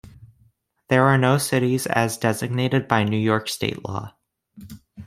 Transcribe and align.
There 0.89 1.03
are 1.05 1.17
no 1.19 1.37
cities 1.37 1.85
as 1.85 2.17
designated 2.17 2.87
by 2.87 3.03
New 3.03 3.19
York 3.19 3.47
State 3.47 3.85
Law. 3.87 4.15